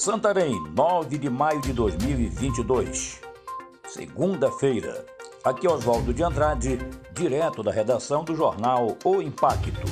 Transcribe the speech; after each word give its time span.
Santarém, 0.00 0.58
9 0.74 1.18
de 1.18 1.28
maio 1.28 1.60
de 1.60 1.74
2022. 1.74 3.20
Segunda-feira. 3.86 5.04
Aqui 5.44 5.66
é 5.66 5.70
Oswaldo 5.70 6.14
de 6.14 6.22
Andrade, 6.22 6.78
direto 7.12 7.62
da 7.62 7.70
redação 7.70 8.24
do 8.24 8.34
jornal 8.34 8.96
O 9.04 9.20
Impacto. 9.20 9.86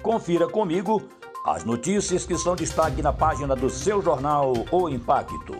Confira 0.00 0.46
comigo 0.46 1.02
as 1.44 1.64
notícias 1.64 2.24
que 2.24 2.38
são 2.38 2.54
destaque 2.54 3.02
na 3.02 3.12
página 3.12 3.56
do 3.56 3.68
seu 3.68 4.00
jornal 4.00 4.52
O 4.70 4.88
Impacto. 4.88 5.56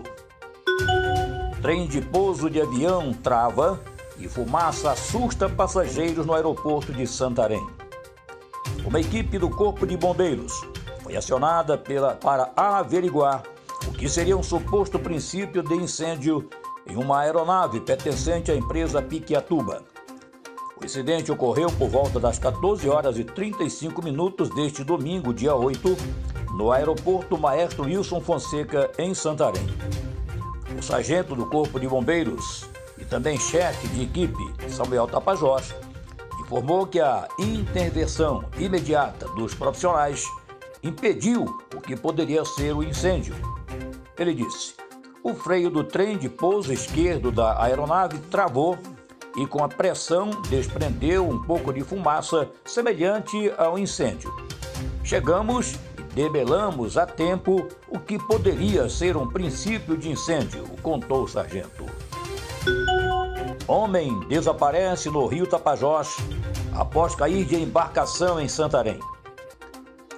Trem 1.61 1.89
de 1.89 2.01
pouso 2.01 2.49
de 2.49 2.61
avião 2.61 3.13
trava 3.13 3.81
e 4.19 4.29
fumaça 4.29 4.93
assusta 4.93 5.49
passageiros 5.49 6.25
no 6.25 6.33
aeroporto 6.33 6.93
de 6.93 7.09
Santarém. 7.09 7.67
Uma 8.85 9.01
equipe 9.01 9.37
do 9.37 9.51
Corpo 9.51 9.85
de 9.85 9.97
Bombeiros 9.97 10.53
foi 11.13 11.17
acionada 11.17 11.77
pela, 11.77 12.15
para 12.15 12.51
averiguar 12.57 13.43
o 13.87 13.93
que 13.93 14.09
seria 14.09 14.37
um 14.37 14.43
suposto 14.43 14.99
princípio 14.99 15.63
de 15.63 15.75
incêndio 15.75 16.49
em 16.87 16.97
uma 16.97 17.21
aeronave 17.21 17.81
pertencente 17.81 18.51
à 18.51 18.57
empresa 18.57 19.03
Piquiatuba. 19.03 19.83
O 20.81 20.85
incidente 20.85 21.31
ocorreu 21.31 21.71
por 21.71 21.89
volta 21.89 22.19
das 22.19 22.39
14 22.39 22.89
horas 22.89 23.19
e 23.19 23.25
35 23.25 24.03
minutos 24.03 24.49
deste 24.51 24.83
domingo, 24.83 25.35
dia 25.35 25.55
8, 25.55 25.97
no 26.57 26.73
aeroporto 26.73 27.39
Maestro 27.39 27.85
Wilson 27.85 28.21
Fonseca, 28.21 28.91
em 28.99 29.15
Santarém. 29.15 29.67
O 30.77 30.83
sargento 30.83 31.37
do 31.37 31.47
Corpo 31.47 31.79
de 31.79 31.87
Bombeiros 31.87 32.65
e 32.99 33.05
também 33.05 33.39
chefe 33.39 33.87
de 33.89 34.03
equipe, 34.03 34.43
Samuel 34.69 35.07
Tapajós, 35.07 35.75
informou 36.41 36.87
que 36.87 37.01
a 37.01 37.29
intervenção 37.39 38.45
imediata 38.59 39.27
dos 39.29 39.55
profissionais 39.55 40.27
impediu 40.83 41.45
o 41.75 41.81
que 41.81 41.97
poderia 41.97 42.45
ser 42.45 42.75
o 42.75 42.83
incêndio. 42.83 43.35
Ele 44.19 44.35
disse: 44.35 44.75
o 45.23 45.35
freio 45.35 45.71
do 45.71 45.85
trem 45.85 46.19
de 46.19 46.29
pouso 46.29 46.73
esquerdo 46.73 47.31
da 47.31 47.63
aeronave 47.63 48.19
travou 48.31 48.77
e, 49.37 49.47
com 49.47 49.63
a 49.63 49.69
pressão, 49.69 50.31
desprendeu 50.49 51.29
um 51.29 51.41
pouco 51.43 51.73
de 51.73 51.83
fumaça 51.83 52.51
semelhante 52.65 53.53
ao 53.57 53.79
incêndio. 53.79 54.35
Chegamos 55.05 55.75
e 55.99 56.03
debelamos 56.15 56.99
a 56.99 57.07
tempo 57.07 57.69
o 57.89 57.99
que 57.99 58.19
poderia 58.19 58.89
ser 58.89 59.17
um 59.17 59.29
princípio 59.29 59.97
de 59.97 60.11
incêndio, 60.11 60.65
contou 60.83 61.23
o 61.23 61.29
sargento. 61.29 61.87
Homem 63.69 64.19
desaparece 64.29 65.09
no 65.09 65.27
rio 65.27 65.47
Tapajós 65.47 66.17
após 66.75 67.15
cair 67.15 67.45
de 67.45 67.57
embarcação 67.57 68.41
em 68.41 68.49
Santarém. 68.49 68.99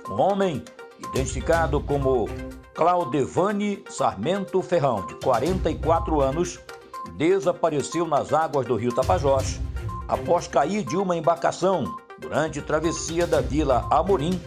Um 0.09 0.21
homem, 0.21 0.63
identificado 0.99 1.81
como 1.81 2.29
Claudevane 2.75 3.83
Sarmento 3.89 4.61
Ferrão, 4.61 5.07
de 5.07 5.15
44 5.17 6.21
anos, 6.21 6.61
desapareceu 7.17 8.07
nas 8.07 8.33
águas 8.33 8.67
do 8.67 8.77
rio 8.77 8.95
Tapajós 8.95 9.61
após 10.07 10.47
cair 10.47 10.85
de 10.85 10.97
uma 10.97 11.17
embarcação 11.17 11.97
durante 12.19 12.61
travessia 12.61 13.27
da 13.27 13.41
Vila 13.41 13.87
Amorim 13.91 14.41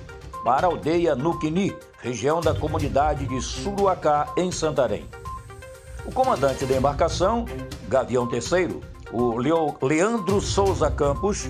para 0.43 0.67
a 0.67 0.69
aldeia 0.69 1.15
Nuquini, 1.15 1.75
região 1.99 2.39
da 2.39 2.53
comunidade 2.53 3.25
de 3.25 3.41
Suruacá, 3.41 4.31
em 4.37 4.51
Santarém. 4.51 5.07
O 6.05 6.11
comandante 6.11 6.65
da 6.65 6.77
embarcação, 6.77 7.45
Gavião 7.87 8.29
III, 8.31 8.79
o 9.11 9.37
Leandro 9.85 10.39
Souza 10.39 10.89
Campos, 10.91 11.49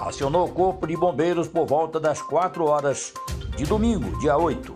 acionou 0.00 0.46
o 0.46 0.52
Corpo 0.52 0.86
de 0.86 0.96
Bombeiros 0.96 1.46
por 1.46 1.66
volta 1.66 2.00
das 2.00 2.22
4 2.22 2.64
horas 2.64 3.12
de 3.56 3.64
domingo, 3.64 4.18
dia 4.18 4.36
8. 4.36 4.74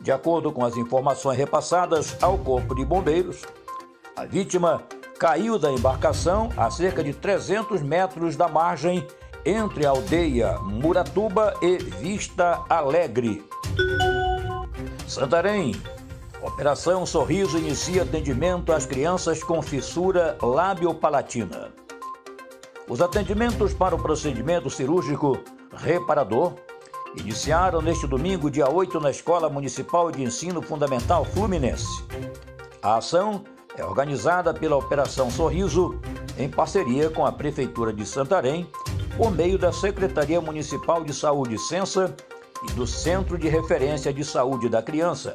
De 0.00 0.12
acordo 0.12 0.52
com 0.52 0.64
as 0.64 0.76
informações 0.76 1.36
repassadas 1.36 2.16
ao 2.22 2.38
Corpo 2.38 2.74
de 2.74 2.84
Bombeiros, 2.84 3.42
a 4.16 4.24
vítima 4.24 4.82
caiu 5.18 5.58
da 5.58 5.70
embarcação 5.70 6.50
a 6.56 6.70
cerca 6.70 7.02
de 7.02 7.12
300 7.12 7.82
metros 7.82 8.36
da 8.36 8.48
margem 8.48 9.06
entre 9.44 9.84
a 9.84 9.90
aldeia 9.90 10.58
Muratuba 10.58 11.54
e 11.60 11.76
Vista 11.78 12.62
Alegre. 12.68 13.44
Santarém. 15.06 15.74
Operação 16.40 17.06
Sorriso 17.06 17.56
inicia 17.56 18.02
atendimento 18.02 18.72
às 18.72 18.84
crianças 18.84 19.44
com 19.44 19.62
fissura 19.62 20.36
labiopalatina. 20.42 21.81
Os 22.92 23.00
atendimentos 23.00 23.72
para 23.72 23.94
o 23.94 23.98
procedimento 23.98 24.68
cirúrgico 24.68 25.38
reparador 25.74 26.52
iniciaram 27.16 27.80
neste 27.80 28.06
domingo, 28.06 28.50
dia 28.50 28.70
8, 28.70 29.00
na 29.00 29.10
Escola 29.10 29.48
Municipal 29.48 30.10
de 30.10 30.22
Ensino 30.22 30.60
Fundamental 30.60 31.24
Fluminense. 31.24 32.04
A 32.82 32.98
ação 32.98 33.44
é 33.78 33.82
organizada 33.82 34.52
pela 34.52 34.76
Operação 34.76 35.30
Sorriso, 35.30 35.98
em 36.36 36.50
parceria 36.50 37.08
com 37.08 37.24
a 37.24 37.32
Prefeitura 37.32 37.94
de 37.94 38.04
Santarém, 38.04 38.70
por 39.16 39.32
meio 39.32 39.56
da 39.56 39.72
Secretaria 39.72 40.42
Municipal 40.42 41.02
de 41.02 41.14
Saúde 41.14 41.56
Censa 41.58 42.14
e 42.68 42.72
do 42.72 42.86
Centro 42.86 43.38
de 43.38 43.48
Referência 43.48 44.12
de 44.12 44.22
Saúde 44.22 44.68
da 44.68 44.82
Criança. 44.82 45.34